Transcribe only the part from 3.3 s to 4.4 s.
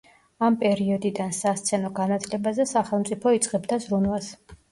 იწყებდა ზრუნვას.